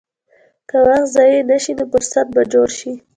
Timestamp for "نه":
1.51-1.57